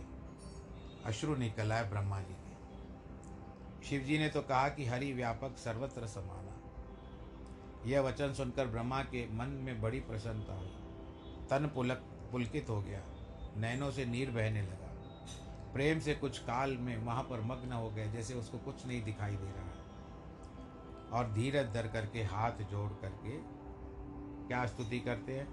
[1.06, 6.08] अश्रु निकल आए ब्रह्मा जी के। शिव जी ने तो कहा कि हरि व्यापक सर्वत्र
[6.08, 6.56] समाना।
[7.86, 10.68] यह वचन सुनकर ब्रह्मा के मन में बड़ी प्रसन्नता हुई
[11.50, 11.98] तन पुलक
[12.32, 13.02] पुलकित हो गया।
[13.58, 14.90] नैनों से नीर बहने लगा।
[15.74, 19.36] प्रेम से कुछ काल में वहाँ पर मग्न हो गए, जैसे उसको कुछ नहीं दिखाई
[19.36, 19.80] दे रहा है।
[21.12, 23.38] और धीरज धर करके हाथ जोड़ करके
[24.48, 25.48] क्या स्तुति करते हैं?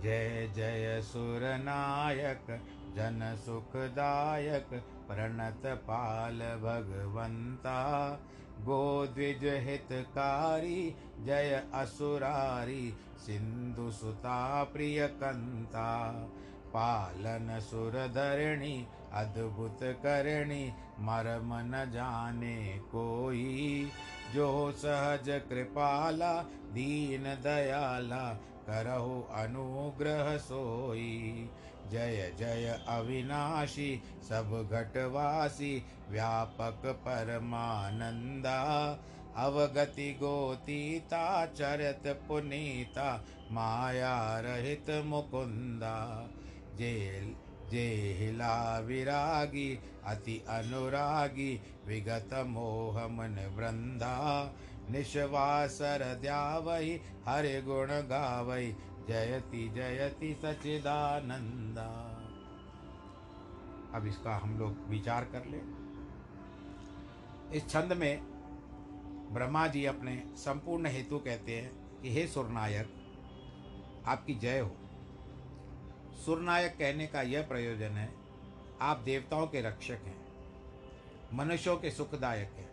[0.00, 2.46] जय जय सुर नायक
[2.94, 4.68] जन सुखदायक
[5.08, 8.10] प्रणत पाल भगवंता।
[8.58, 16.12] गोद्विज हितकारी जय असुरारी सिंधु सुता प्रिय कंता।
[16.68, 23.90] पालन सुर धरणी अद्भुत करणी मरम न जाने कोई।
[24.34, 28.38] जो सहज कृपाला, दीन दयाला
[28.70, 31.50] करहु अनुग्रह सोई
[31.90, 38.62] जय जय अविनाशी, सब घटवासी, व्यापक परमानंदा।
[39.36, 46.28] अवगति गोतीता, चरत पुनीता, माया रहित मुकुंदा।
[46.74, 47.34] जेल,
[47.70, 54.44] जेहिला विरागी, अति अनुरागी, विगत मोह मन वृंदा।
[54.90, 58.76] निश्वासर द्यावही हरे गुण गावई
[59.08, 62.14] जयति जयति सचिदानंदा
[63.94, 65.60] अब इसका हम लोग विचार कर ले।
[67.56, 68.22] इस छंद में
[69.32, 72.88] ब्रह्मा जी अपने संपूर्ण हेतु कहते हैं कि, हे सुरनायक,
[74.06, 74.70] आपकी जय हो।
[76.26, 78.14] सुरनायक कहने का यह प्रयोजन है,
[78.80, 80.26] आप देवताओं के रक्षक हैं,
[81.32, 82.67] मनुष्यों के सुखदायक हैं।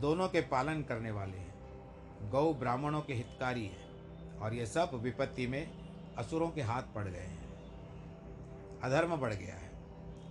[0.00, 5.46] दोनों के पालन करने वाले हैं। गौ ब्राह्मणों के हितकारी हैं और ये सब विपत्ति
[5.46, 5.70] में
[6.18, 9.70] असुरों के हाथ पड़ गए हैं। अधर्म बढ़ गया है।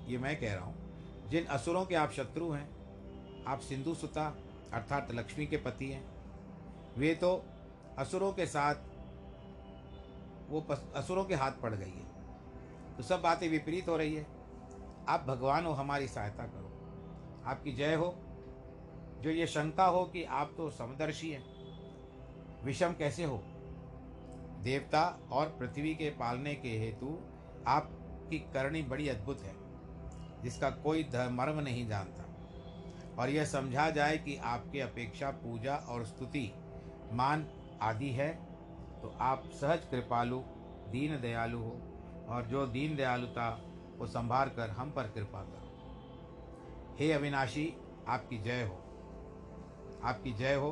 [0.08, 0.76] ये मैं कह रहा हूँ,
[1.30, 4.36] जिन असुरों के आप शत्रु हैं, आप सिंधु सुता
[4.74, 6.04] अर्थात लक्ष्मी के पति हैं।
[6.98, 7.44] वे तो
[7.98, 8.76] असुरों के साथ,
[10.50, 10.62] वो
[10.96, 14.28] असुरों के हाथ पड़ गई है। तो सब बातें विपरीत हो रही है।
[15.08, 16.70] आप भगवान हो, हमारी सहायता करो।
[17.46, 18.16] आपकी जय हो
[19.24, 21.44] जो ये शंका हो कि आप तो समदर्शी हैं,
[22.66, 23.38] विषम कैसे हो?
[24.64, 27.18] देवता और पृथ्वी के पालने के हेतु
[27.68, 29.56] आपकी करणी बड़ी अद्भुत है,
[30.44, 36.52] जिसका कोई मर्म नहीं जानता। और यह समझा जाए कि आपके अपेक्षा पूजा और स्तुति
[37.14, 37.48] मान
[37.82, 38.30] आदि है
[39.02, 40.40] तो आप सहज कृपालु
[40.90, 41.76] दीन दयालु हो,
[42.30, 43.50] और जो दीन दयालुता
[44.00, 47.74] को संभार कर हम पर कृपा करो। हे अविनाशी,
[48.08, 48.83] आपकी जय हो।
[50.04, 50.72] आपकी जय हो।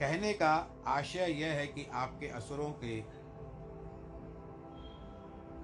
[0.00, 0.52] कहने का
[0.86, 2.94] आशय यह है कि आपके असुरों के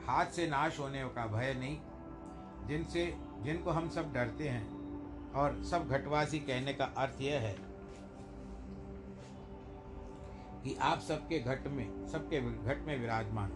[0.07, 1.79] हाथ से नाश होने का भय नहीं,
[2.67, 3.07] जिनसे,
[3.41, 7.57] जिनको हम सब डरते हैं, और सब घटवासी कहने का अर्थ यह है
[10.65, 13.51] कि आप सबके घट में, सबके घट में विराजमान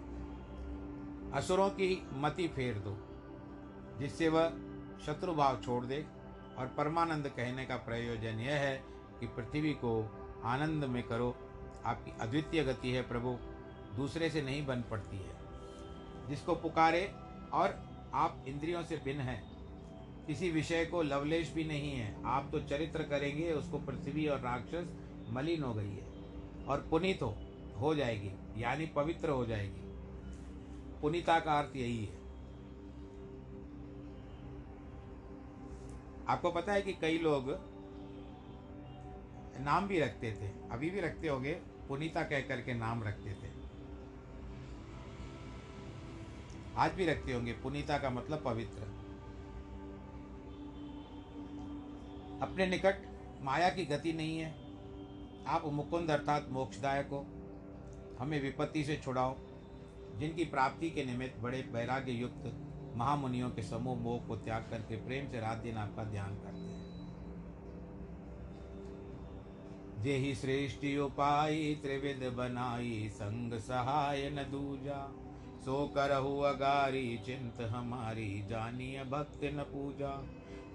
[1.34, 2.96] असुरों की मति फेर दो,
[3.98, 4.48] जिससे वह
[5.06, 6.06] शत्रुभाव छोड़ दे
[6.58, 8.84] और परमानंद कहने का प्रयोजन यह है
[9.20, 11.36] कि पृथ्वी को आनंद में करो।
[11.84, 13.38] आपकी अद्वितीय गति है प्रभु।
[13.96, 15.36] दूसरे से नहीं बन पड़ती है।
[16.28, 17.14] जिसको पुकारे
[17.52, 19.52] और आप इंद्रियों से भिन्न हैं,
[20.26, 24.86] किसी विषय को लवलेश भी नहीं है। आप तो चरित्र करेंगे, उसको पृथ्वी और राक्षस
[25.30, 26.06] मलिन हो गई है
[26.68, 27.36] और पुनीत हो
[27.78, 29.82] हो जाएगी, यानी पवित्र हो जाएगी।
[31.00, 32.21] पुनीता का अर्थ यही है।
[36.28, 37.44] आपको पता है कि कई लोग
[39.60, 41.52] नाम भी रखते थे, अभी भी रखते होंगे,
[41.88, 43.62] पुनीता कह करके नाम रखते थे।
[46.76, 48.82] आज भी रखते होंगे, पुनीता का मतलब पवित्र।
[52.42, 53.02] अपने निकट
[53.42, 54.50] माया की गति नहीं है।
[55.46, 57.26] आप मुकुंद अर्थात मोक्षदायक हो।
[58.18, 59.36] हमें विपत्ति से छुड़ाओ।
[60.12, 65.28] जिनकी प्राप्ति के निमित्त बड़े वैराग्य युक्त महामुनियों के समूह मोह को त्याग करके प्रेम
[65.28, 66.92] से रात दिन आपका ध्यान करते हैं।
[70.02, 75.12] जे ही श्रेष्ठी उपाय त्रिविध बनाई, संग सहाय न दूजा।
[75.64, 80.24] सो करहु अगारी, चिंत हमारी, जानिय भक्त न पूजा।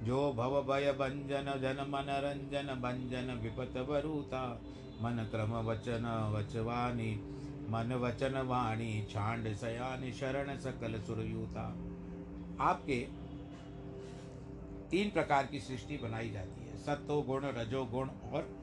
[0.04, 4.62] जो भव भय भंजन, जन मन रंजन, भंजन विपत वरुता।
[5.02, 7.34] मन क्रम वचन वचवानी
[7.70, 11.76] मन वचन वाणी, छांड सयानी, शरण सकल सुरयूता।
[12.62, 13.08] आपके
[14.92, 18.58] तीन प्रकार की सृष्टि बनाई जाती है। सत्व गुण रजोगुण और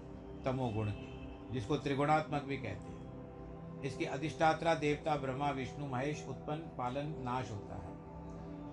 [0.44, 6.59] तमो गुण की जिसको त्रिगुणात्मक भी कहते हैं। इसकी अधिष्ठात्रा, देवता, ब्रह्मा, विष्णु, महेश, उत्पन्न,
[6.59, 7.94] पालन, नाश होता है।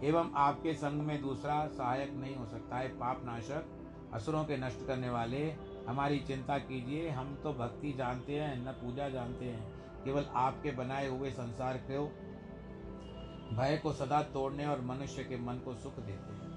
[0.03, 3.65] एवं आपके संग में दूसरा सहायक नहीं हो सकता है, पाप नाशक,
[4.13, 5.51] असुरों के नष्ट करने वाले।
[5.87, 11.07] हमारी चिंता कीजिए, हम तो भक्ति जानते हैं, न पूजा जानते हैं। केवल आपके बनाए
[11.07, 12.11] हुए संसार को
[13.51, 16.49] भय को सदा तोड़ने और मनुष्य के मन को सुख देते हैं।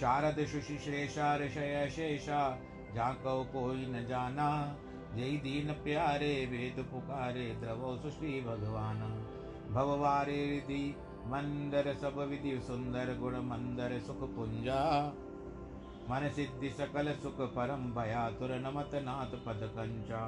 [0.00, 2.58] शारद शुशि श्रेषा ऋषय शेषा
[2.94, 4.76] जाको कोई न जाना
[5.16, 9.00] जय दीन प्यारे वेद पुकारे द्रवो सुश्री भगवान।
[9.70, 10.96] भववारे रिधि
[11.26, 14.82] मंदर सब विधि सुंदर गुण मंदर सुख पुंजा।
[16.10, 20.26] मन सिद्धि सकल सुख परम भया तुर नमत नाथ पद कंचा।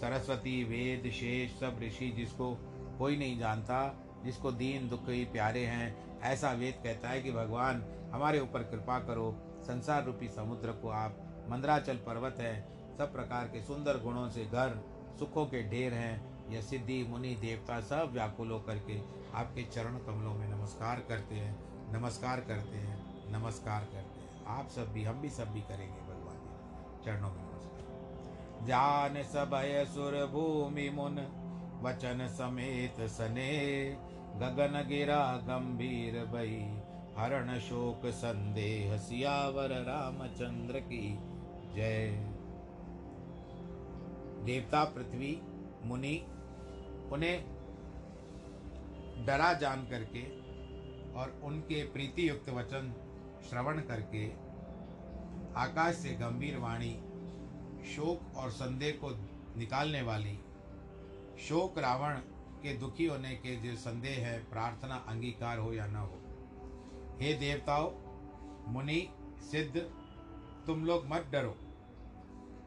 [0.00, 2.54] सरस्वती वेद शेष सब ऋषि जिसको
[2.98, 3.80] कोई नहीं जानता
[4.24, 9.36] जिसको दीन, दुख, प्यारे हैं, ऐसा वेद कहता है कि भगवान, हमारे ऊपर कृपा करो।
[9.60, 11.16] संसार रूपी समुद्र को आप,
[11.48, 14.84] मंदराचल पर्वत है, सब प्रकार के सुंदर गुणों से घर,
[15.18, 18.98] सुखों के ढेर हैं यह सिद्धि, मुनि, देवता, सब व्याकुल होकर के
[19.34, 21.58] आपके चरण कमलों में नमस्कार करते हैं,
[21.92, 22.98] नमस्कार करते हैं,
[23.32, 27.42] नमस्कार करते हैं। आप सब भी, हम भी सब भी करेंगे भगवान जी, चरणों में
[27.42, 31.40] नमस्कार। जान सबय सुर भूमि मुन,
[31.82, 36.56] वचन समेत सने गगन गिरा गंभीर भई
[37.16, 41.18] हरण शोक संदेह सियावर रामचंद्र की
[41.74, 42.10] जय।
[44.44, 45.40] देवता पृथ्वी,
[45.84, 46.16] मुनि,
[47.12, 47.44] उन्हें
[49.26, 50.24] डरा जान करके
[51.12, 52.92] और उनके प्रीति युक्त वचन
[53.50, 54.26] श्रवण करके
[55.56, 56.92] आकाश से गंभीर वाणी,
[57.86, 59.10] शोक और संदेह को
[59.58, 60.38] निकालने वाली
[61.38, 62.18] शोक रावण
[62.64, 66.20] के दुखी होने के जो संदेह है, प्रार्थना अंगीकार हो या न हो।
[67.20, 67.90] हे देवताओं,
[68.72, 69.08] मुनि,
[69.50, 69.76] सिद्ध,
[70.66, 71.56] तुम लोग मत डरो।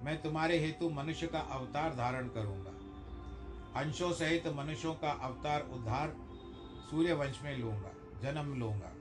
[0.04, 2.72] मैं तुम्हारे हेतु मनुष्य का अवतार धारण करूँगा।
[3.80, 6.16] अंशों सहित मनुष्यों का अवतार उद्धार
[6.92, 8.92] सूर्य वंश में लूँगा, जन्म लूँगा।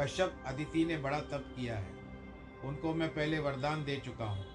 [0.00, 1.92] कश्यप अदिति ने बड़ा तप किया है।
[2.64, 4.46] उनको मैं पहले वरदान दे चुका हूँ।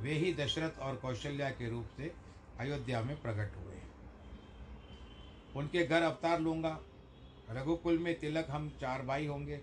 [0.00, 2.14] वे ही दशरथ और कौशल्या के रूप से
[2.60, 3.73] अयोध्या में प्रकट हुए।
[5.56, 6.78] उनके घर अवतार लूँगा।
[7.50, 9.60] रघुकुल में तिलक हम चार भाई होंगे।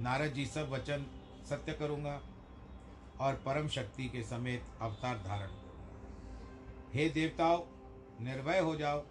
[0.00, 1.06] नारद जी सब वचन
[1.48, 2.20] सत्य करूँगा
[3.20, 7.60] और परम शक्ति के समेत अवतार धारण करूँगा। हे देवताओं,
[8.24, 9.02] निर्भय हो जाओ।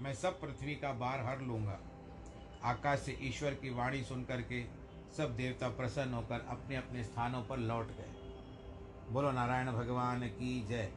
[0.00, 1.78] मैं सब पृथ्वी का बार हर लूँगा।
[2.64, 4.64] आकाश से ईश्वर की वाणी सुन करके
[5.16, 8.12] सब देवता प्रसन्न होकर अपने अपने स्थानों पर लौट गए।
[9.10, 10.92] बोलो, नारायण भगवान की जय।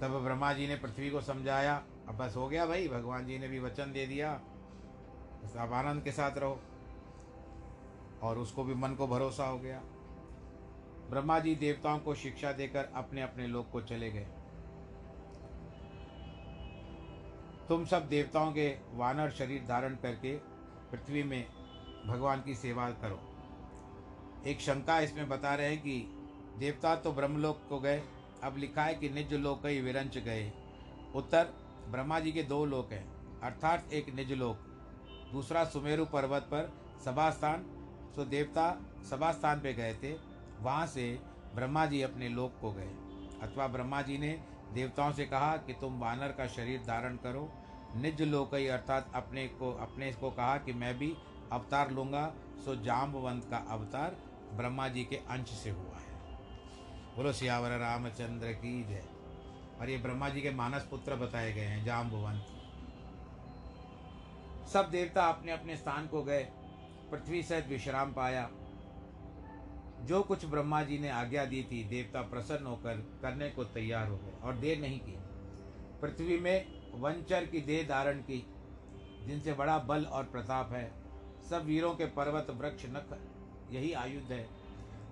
[0.00, 3.48] तब ब्रह्मा जी ने पृथ्वी को समझाया अब बस हो गया भाई, भगवान जी ने
[3.48, 4.40] भी वचन दे दिया।
[5.44, 6.60] बस आप आनंद के साथ रहो।
[8.22, 9.78] और उसको भी मन को भरोसा हो गया।
[11.10, 14.26] ब्रह्मा जी देवताओं को शिक्षा देकर अपने अपने लोग को चले गए।
[17.68, 20.36] तुम सब देवताओं के वानर शरीर धारण करके
[20.90, 21.46] पृथ्वी में
[22.06, 23.20] भगवान की सेवा करो।
[24.46, 26.14] एक शंका इसमें बता रहे हैं कि
[26.58, 28.02] देवता तो ब्रह्मलोक को गए,
[28.44, 30.52] अब लिखा है कि निज लोक ही विरंच गए।
[31.14, 31.59] उत्तर
[31.90, 33.04] ब्रह्मा जी के दो लोक हैं,
[33.42, 34.56] अर्थात एक निज लोक,
[35.32, 36.72] दूसरा सुमेरु पर्वत पर
[37.04, 37.64] सभा स्थान
[38.16, 38.70] सो देवता
[39.10, 40.12] सभा स्थान पे गए थे,
[40.60, 41.18] वहाँ से
[41.54, 42.90] ब्रह्मा जी अपने लोक को गए।
[43.42, 44.30] अथवा ब्रह्मा जी ने
[44.74, 47.48] देवताओं से कहा कि तुम वानर का शरीर धारण करो,
[47.96, 51.14] निज लोक ही अर्थात अपने को अपने को कहा कि मैं भी
[51.52, 52.26] अवतार लूँगा,
[52.64, 54.16] सो जाम्बवंत का अवतार
[54.54, 56.18] ब्रह्मा जी के अंश से हुआ है।
[57.16, 59.02] बोलो, सियावर रामचंद्र की जय।
[59.80, 62.46] और ये ब्रह्मा जी के मानस पुत्र बताए गए हैं, जाम जाम्बवंत
[64.68, 66.48] सब देवता अपने अपने स्थान को गए,
[67.10, 68.50] पृथ्वी सहित विश्राम पाया।
[70.00, 74.16] जो कुछ ब्रह्मा जी ने आज्ञा दी थी, देवता प्रसन्न होकर करने को तैयार हो
[74.16, 75.18] गए और देर नहीं की।
[76.00, 76.66] पृथ्वी में
[77.00, 78.46] वंचर की देह धारण की,
[79.26, 80.92] जिनसे बड़ा बल और प्रताप है,
[81.50, 83.18] सब वीरों के पर्वत वृक्ष नख,
[83.70, 84.48] यही आयुध है।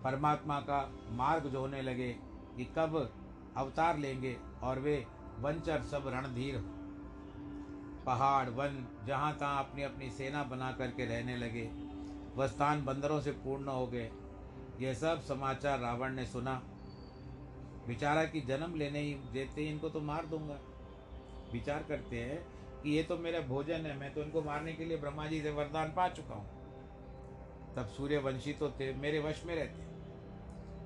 [0.05, 2.13] परमात्मा का मार्ग जो होने लगे
[2.57, 3.15] कि कब
[3.57, 5.07] अवतार लेंगे और वे
[5.39, 6.61] वंचर सब रणधीर
[8.07, 11.71] पहाड़, वन, जहाँ तहाँ अपनी अपनी सेना बना करके रहने लगे।
[12.37, 14.11] वह स्थान बंदरों से पूर्ण हो गए।
[14.81, 16.63] यह सब समाचार रावण ने सुना।
[17.87, 20.59] विचारा कि जन्म लेने ही देते ही इनको तो मार दूँगा।
[21.53, 22.39] विचार करते हैं
[22.83, 25.51] कि ये तो मेरा भोजन है, मैं तो इनको मारने के लिए ब्रह्मा जी से
[25.51, 26.57] वरदान पा चुका हूँ।
[27.77, 29.87] तब सूर्यवंशी तो थे मेरे वश में रहते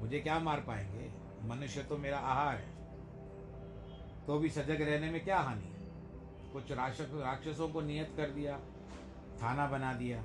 [0.01, 1.11] मुझे क्या मार पाएँगे?
[1.49, 2.72] मनुष्य तो मेरा आहार है।
[4.27, 5.81] तो भी सजग रहने में क्या हानि है?
[6.53, 8.59] कुछ राक्षस, राक्षसों को नियत कर दिया,
[9.43, 10.25] थाना बना दिया।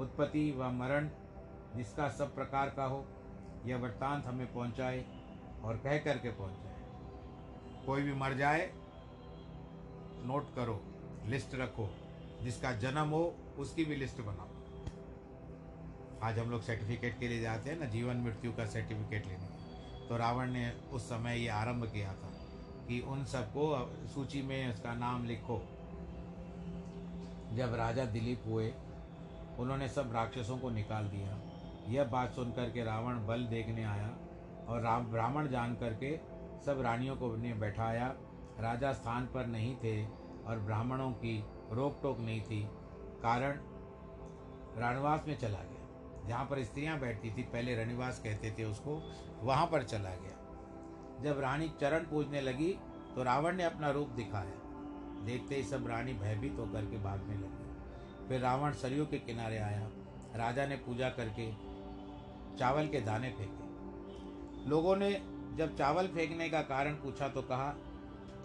[0.00, 1.08] उत्पत्ति व मरण
[1.76, 3.06] जिसका सब प्रकार का हो,
[3.66, 5.04] यह वृत्तांत हमें पहुँचाए
[5.62, 6.74] और कह करके पहुँचाए।
[7.86, 8.72] कोई भी मर जाए,
[10.26, 10.82] नोट करो,
[11.26, 11.94] लिस्ट रखो।
[12.42, 14.48] जिसका जन्म हो, उसकी भी लिस्ट बनाओ।
[16.22, 19.58] आज हम लोग सर्टिफिकेट के लिए जाते हैं ना, जीवन मृत्यु का सर्टिफिकेट लेने।
[20.08, 22.27] तो रावण ने उस समय ये आरंभ किया था।
[22.88, 23.64] कि उन सबको
[24.08, 25.60] सूची में उसका नाम लिखो।
[27.54, 28.72] जब राजा दिलीप हुए,
[29.58, 31.38] उन्होंने सब राक्षसों को निकाल दिया।
[31.88, 34.08] यह बात सुनकर के रावण बल देखने आया
[34.68, 36.16] और राम ब्राह्मण जान करके
[36.66, 38.06] सब रानियों को ने बैठाया।
[38.60, 41.38] राजा स्थान पर नहीं थे और ब्राह्मणों की
[41.72, 42.62] रोक टोक नहीं थी,
[43.22, 43.60] कारण
[44.78, 49.00] रणवास में चला गया। जहाँ पर स्त्रियाँ बैठती थी, पहले रणिवास कहते थे उसको,
[49.42, 50.37] वहाँ पर चला गया।
[51.22, 52.70] जब रानी चरण पूजने लगी
[53.14, 58.28] तो रावण ने अपना रूप दिखाया। देखते ही सब रानी भयभीत होकर के भागने लगी।
[58.28, 59.88] फिर रावण सरयू के किनारे आया।
[60.36, 61.50] राजा ने पूजा करके
[62.58, 65.10] चावल के दाने फेंके। लोगों ने
[65.56, 67.74] जब चावल फेंकने का कारण पूछा तो कहा,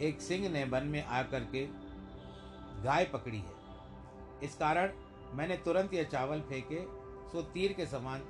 [0.01, 1.65] एक सिंह ने वन में आकर के
[2.83, 4.93] गाय पकड़ी है। इस कारण
[5.33, 6.83] मैंने तुरंत यह चावल फेंके,
[7.31, 8.21] सो तीर के समान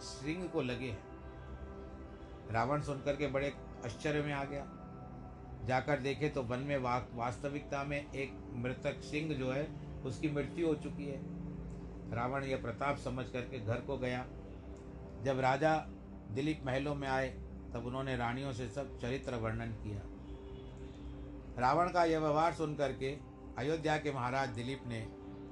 [0.00, 1.08] सिंह को लगे हैं।
[2.50, 3.52] रावण सुनकर के बड़े
[3.84, 4.66] आश्चर्य में आ गया।
[5.66, 9.68] जाकर देखे तो वन में वा, वास्तविकता में एक मृतक सिंह जो है
[10.04, 11.20] उसकी मृत्यु हो चुकी है।
[12.12, 14.26] रावण यह प्रताप समझ करके घर को गया।
[15.22, 15.76] जब राजा
[16.30, 17.28] दिलीप महलों में आए
[17.74, 20.00] तब उन्होंने रानियों से सब चरित्र वर्णन किया।
[21.58, 23.10] रावण का यह व्यवहार सुन करके
[23.58, 25.00] अयोध्या के महाराज दिलीप ने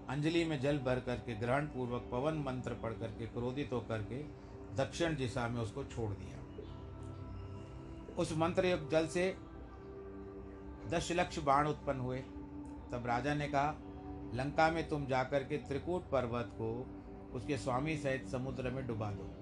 [0.09, 4.23] अंजलि में जल भर करके ग्रहण पूर्वक पवन मंत्र पढ़ करके क्रोधित होकर के
[4.77, 6.39] दक्षिण दिशा में उसको छोड़ दिया।
[8.19, 9.37] उस मंत्र युक्त जल से
[10.89, 12.19] दश लक्ष बाण उत्पन्न हुए।
[12.93, 13.75] तब राजा ने कहा,
[14.35, 16.87] लंका में तुम जाकर के त्रिकूट पर्वत को
[17.35, 19.35] उसके स्वामी सहित समुद्र में डुबा दो।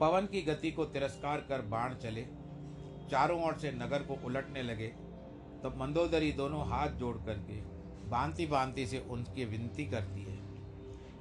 [0.00, 2.26] पवन की गति को तिरस्कार कर बाण चले।
[3.10, 4.88] चारों ओर से नगर को उलटने लगे।
[5.62, 7.60] तब मंदोदरी दोनों हाथ जोड़ करके
[8.08, 10.36] बांति बांति से उनकी विनती करती है।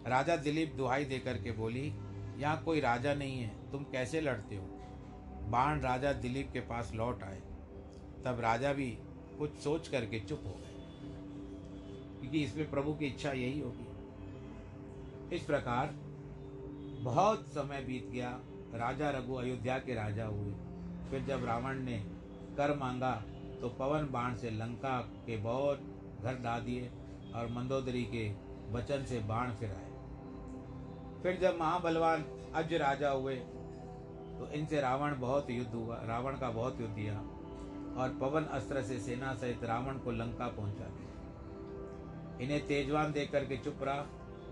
[0.08, 1.94] राजा दिलीप दुहाई देकर के बोली,
[2.38, 4.75] यहाँ कोई राजा नहीं है, तुम कैसे लड़ते हो?
[5.50, 7.42] बाण राजा दिलीप के पास लौट आए।
[8.26, 8.90] तब राजा भी
[9.40, 10.74] कुछ सोच करके चुप हो गए।
[12.20, 15.94] क्योंकि इसमें प्रभु की इच्छा यही होगी। इस प्रकार
[17.04, 18.30] बहुत समय बीत गया।
[18.76, 20.54] राजा रघु अयोध्या के राजा हुए।
[21.10, 21.98] फिर जब रावण ने
[22.58, 23.12] कर मांगा
[23.62, 25.82] तो पवन बाण से लंका के बहुत
[26.24, 26.90] घर डा दिए
[27.36, 28.30] और मंदोदरी के
[28.72, 29.92] वचन से बाण फिराए।
[31.24, 32.26] फिर जब महाबलवान
[32.56, 33.36] अज राजा हुए
[34.40, 37.20] तो इनसे रावण बहुत युद्ध हुआ, रावण का बहुत युद्ध किया।
[37.98, 43.58] और पवन अस्त्र से सेना सहित रावण को लंका पहुँचा दिया। इन्हें तेजवान देख करके
[43.58, 44.02] चुप रहा,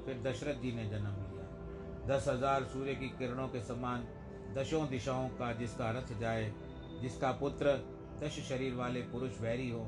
[0.06, 1.34] फिर दशरथ जी ने जन्म लिया।
[2.08, 4.08] दस हज़ार सूर्य की किरणों के समान
[4.58, 6.54] दशों दिशाओं का जिसका रथ जाए,
[7.02, 7.74] जिसका पुत्र
[8.24, 9.82] दश शरीर वाले पुरुष वैरी हो,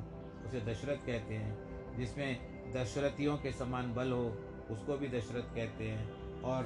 [0.46, 4.26] उसे दशरथ कहते हैं। जिसमें दशरथियों के समान बल हो,
[4.72, 6.64] उसको भी दशरथ कहते हैं। और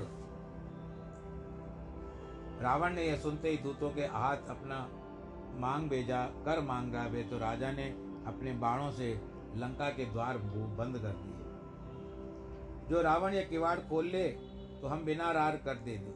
[2.62, 4.78] रावण ने यह सुनते ही दूतों के हाथ अपना
[5.60, 7.90] मांग भेजा, कर मांगा वे तो राजा ने
[8.28, 9.10] अपने बाणों से
[9.56, 10.38] लंका के द्वार
[10.78, 11.38] बंद कर दिए।
[12.90, 14.28] जो रावण ये किवाड़ खोल ले
[14.82, 16.14] तो हम बिना रार कर दे दे।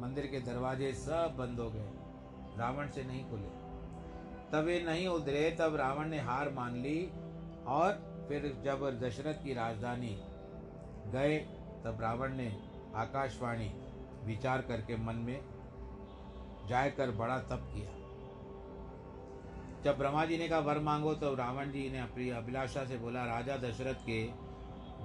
[0.00, 1.90] मंदिर के दरवाजे सब बंद हो गए।
[2.58, 3.50] रावण से नहीं खुले।
[4.52, 6.98] तब वे नहीं उधरे तब रावण ने हार मान ली
[7.66, 7.92] और
[8.28, 10.16] फिर जब दशरथ की राजधानी
[11.12, 11.38] गए,
[11.84, 12.48] तब रावण ने
[12.96, 13.72] आकाशवाणी
[14.24, 15.40] विचार करके मन में
[16.68, 17.90] जाकर बड़ा तप किया।
[19.84, 23.24] जब ब्रह्मा जी ने कहा, वर मांगो तो रावण जी ने अपनी अभिलाषा से बोला,
[23.24, 24.26] राजा दशरथ के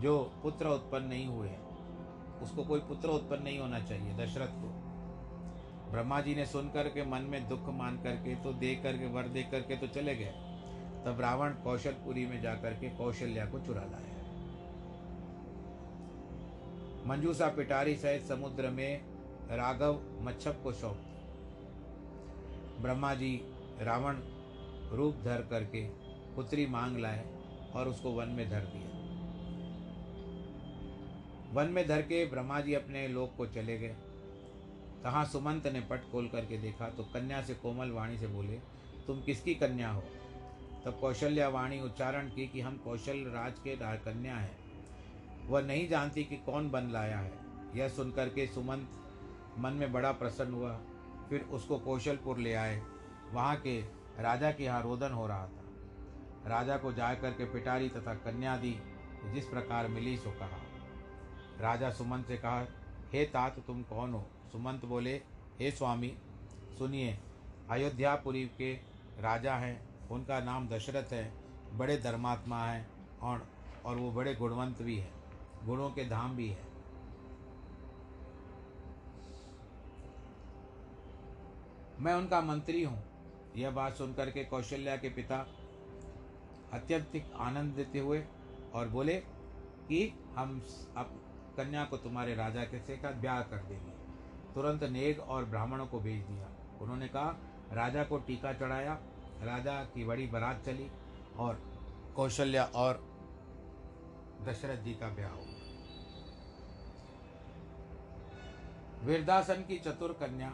[0.02, 1.50] जो पुत्र उत्पन्न नहीं हुए
[2.42, 4.70] उसको कोई पुत्र उत्पन्न नहीं होना चाहिए, दशरथ को।
[5.92, 9.44] ब्रह्मा जी ने सुनकर के मन में दुख मान करके तो दे करके, वर दे
[9.44, 10.34] करके तो चले गए।
[11.06, 14.17] तब रावण कौशलपुरी में जाकर के कौशल्या को चुरा लाया।
[17.08, 19.02] मंजूसा पिटारी सहित समुद्र में
[19.52, 21.04] राघव मच्छप को सौंप।
[22.82, 23.30] ब्रह्मा जी
[23.82, 24.18] रावण
[24.92, 25.84] रूप धर करके
[26.36, 27.24] पुत्री मांग लाए
[27.76, 28.90] और उसको वन में धर दिया।
[31.54, 33.96] वन में धर के ब्रह्मा जी अपने लोक को चले गए।
[35.04, 38.60] कहाँ सुमंत ने पट खोल करके देखा तो कन्या से कोमल वाणी से बोले,
[39.08, 40.04] तुम किसकी कन्या हो?
[40.86, 44.67] तब कौशल्या वाणी उच्चारण की कि हम कौशल राज के कन्या हैं।
[45.48, 47.40] वह नहीं जानती कि कौन बन लाया है।
[47.76, 48.90] यह सुनकर के सुमंत
[49.60, 50.80] मन में बड़ा प्रसन्न हुआ।
[51.30, 52.82] फिर उसको कौशलपुर ले आए।
[53.32, 53.82] वहाँ के
[54.20, 55.64] राजा के यहाँ रोदन हो रहा था।
[56.48, 58.80] राजा को जा करके पिटारी तथा कन्या दी
[59.26, 60.58] जिस प्रकार मिली सो कहा।
[61.60, 62.66] राजा सुमंत से कहा,
[63.14, 64.28] हे तात, तुम कौन हो?
[64.52, 65.16] सुमंत बोले,
[65.60, 66.18] हे स्वामी,
[66.78, 67.20] सुनिए,
[67.70, 68.74] अयोध्यापुरी के
[69.20, 71.34] राजा हैं। उनका नाम दशरथ है,
[71.74, 72.88] बड़े धर्मात्मा हैं
[73.20, 73.48] और
[73.86, 75.17] और वो बड़े गुणवंत भी हैं।
[75.66, 76.66] गुणों के धाम भी है।
[82.00, 83.04] मैं उनका मंत्री हूँ।
[83.56, 85.48] यह बात सुनकर के कौशल्या के पिता
[86.74, 87.32] अत्यधिक
[87.76, 88.24] देते हुए
[88.74, 89.16] और बोले
[89.88, 90.62] कि हम
[90.98, 91.24] अब
[91.58, 93.92] कन्या को तुम्हारे राजा के से ब्याह कर देंगे।
[94.54, 96.50] तुरंत नेग और ब्राह्मणों को भेज दिया।
[96.82, 97.30] उन्होंने कहा,
[97.74, 98.94] राजा को टीका चढ़ाया।
[99.42, 100.92] राजा की बड़ी बारात चली
[101.38, 101.56] और
[102.16, 103.17] कौशल्या और
[104.48, 105.54] दशरथ जी का ब्याह हुआ।
[109.04, 110.50] वीरदासन की चतुर कन्या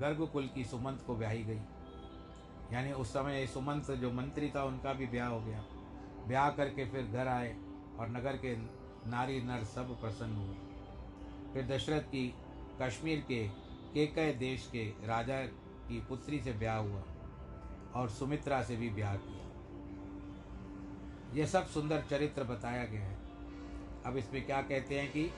[0.00, 1.60] गर्ग कुल की सुमंत को ब्याही गई।
[2.72, 5.64] यानी उस समय सुमंत जो मंत्री था, उनका भी ब्याह हो गया।
[6.28, 7.56] ब्याह करके फिर घर आए
[7.98, 8.56] और नगर के
[9.10, 10.56] नारी नर सब प्रसन्न हुए।
[11.52, 12.34] फिर दशरथ की
[12.82, 13.48] कश्मीर के
[13.94, 15.40] केकय देश के राजा
[15.88, 17.02] की पुत्री से ब्याह हुआ
[17.94, 19.45] और सुमित्रा से भी ब्याह किया।
[21.36, 23.16] यह सब सुंदर चरित्र बताया गया है।
[24.06, 25.30] अब इसमें क्या कहते हैं कि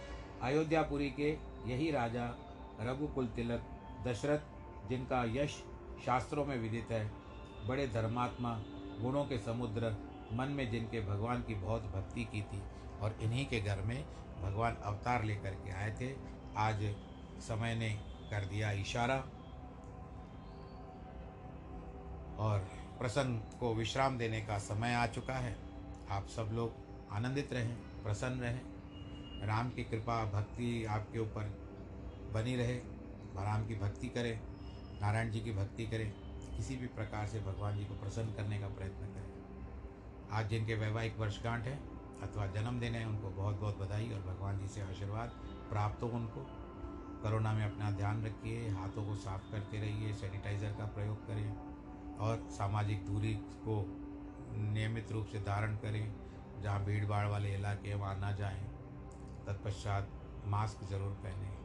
[0.42, 1.30] अयोध्यापुरी के
[1.66, 2.26] यही राजा
[2.80, 3.62] रघुकुल तिलक
[4.06, 4.38] दशरथ,
[4.88, 5.64] जिनका यश
[6.06, 7.10] शास्त्रों में विदित है,
[7.68, 8.58] बड़े धर्मात्मा,
[9.00, 9.96] गुणों के समुद्र,
[10.32, 12.62] मन में जिनके भगवान की बहुत भक्ति की थी
[13.00, 14.04] और इन्हीं के घर में
[14.42, 16.14] भगवान अवतार लेकर के आए थे,
[16.56, 16.94] आज
[17.48, 17.90] समय ने
[18.30, 19.24] कर दिया इशारा।
[22.38, 22.58] और
[22.98, 25.67] प्रसंग को विश्राम देने का समय आ चुका है।
[26.10, 26.72] आप सब लोग
[27.12, 31.42] आनंदित रहें, प्रसन्न रहें। राम की कृपा, भक्ति आपके ऊपर
[32.32, 32.76] बनी रहे।
[33.36, 34.40] राम की भक्ति करें,
[35.00, 36.12] नारायण जी की भक्ति करें,
[36.56, 41.18] किसी भी प्रकार से भगवान जी को प्रसन्न करने का प्रयत्न करें। आज जिनके वैवाहिक
[41.18, 41.76] वर्षगांठ है
[42.22, 45.28] अथवा जन्मदिन है, उनको बहुत बहुत बधाई और भगवान जी से आशीर्वाद
[45.70, 46.46] प्राप्त हो उनको।
[47.22, 51.56] कोरोना में अपना ध्यान रखिए, हाथों को साफ़ करते रहिए, सैनिटाइज़र का प्रयोग करें
[52.16, 53.82] और सामाजिक दूरी को
[54.52, 56.14] नियमित रूप से धारण करें,
[56.62, 58.64] जहाँ भीड़ भाड़ वाले इलाके हैं वहाँ ना जाएँ।
[59.46, 60.10] तत्पश्चात
[60.46, 61.56] मास्क ज़रूर पहने।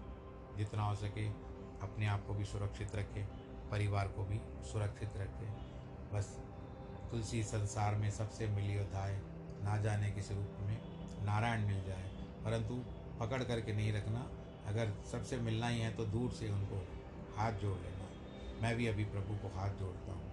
[0.57, 1.27] जितना हो सके
[1.81, 3.25] अपने आप को भी सुरक्षित रखें,
[3.71, 5.51] परिवार को भी सुरक्षित रखें।
[6.13, 6.37] बस
[7.11, 9.21] तुलसी संसार में सबसे मिली है
[9.63, 10.77] ना जाने किस रूप में
[11.25, 12.09] नारायण मिल जाए।
[12.45, 12.75] परंतु
[13.19, 14.29] पकड़ करके नहीं रखना,
[14.67, 16.87] अगर सबसे मिलना ही है तो दूर से उनको
[17.37, 18.09] हाथ जोड़ लेना।
[18.61, 20.32] मैं भी अभी प्रभु को हाथ जोड़ता हूँ।